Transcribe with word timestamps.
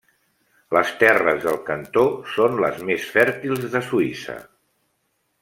Les 0.77 0.93
terres 1.03 1.43
del 1.43 1.59
cantó 1.67 2.05
són 2.37 2.57
les 2.65 2.81
més 2.89 3.05
fèrtils 3.19 3.63
de 3.77 3.83
Suïssa. 3.91 4.41